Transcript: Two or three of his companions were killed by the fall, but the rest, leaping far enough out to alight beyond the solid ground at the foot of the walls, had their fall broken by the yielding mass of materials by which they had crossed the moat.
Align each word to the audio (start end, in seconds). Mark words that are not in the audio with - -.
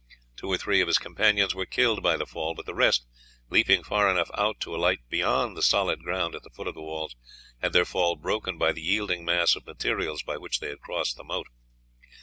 Two 0.35 0.47
or 0.51 0.57
three 0.57 0.81
of 0.81 0.87
his 0.87 0.97
companions 0.97 1.53
were 1.53 1.67
killed 1.67 2.01
by 2.01 2.17
the 2.17 2.25
fall, 2.25 2.55
but 2.55 2.65
the 2.65 2.73
rest, 2.73 3.05
leaping 3.51 3.83
far 3.83 4.09
enough 4.09 4.31
out 4.35 4.59
to 4.61 4.75
alight 4.75 4.97
beyond 5.09 5.55
the 5.55 5.61
solid 5.61 5.99
ground 6.01 6.33
at 6.33 6.41
the 6.41 6.49
foot 6.49 6.65
of 6.65 6.73
the 6.73 6.81
walls, 6.81 7.15
had 7.61 7.71
their 7.71 7.85
fall 7.85 8.15
broken 8.15 8.57
by 8.57 8.71
the 8.71 8.81
yielding 8.81 9.23
mass 9.23 9.55
of 9.55 9.67
materials 9.67 10.23
by 10.23 10.37
which 10.37 10.59
they 10.59 10.69
had 10.69 10.79
crossed 10.79 11.17
the 11.17 11.23
moat. 11.23 11.45